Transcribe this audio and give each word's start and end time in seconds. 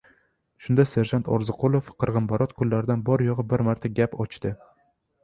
Shunda, 0.67 0.85
serjant 0.91 1.27
Orziqulov 1.35 1.91
qirg‘inbarot 2.03 2.55
kunlardan 2.63 3.05
bor-yo‘g‘i 3.11 3.47
bir 3.53 3.65
marta 3.69 3.93
gap 4.01 4.17
ochdi: 4.27 4.55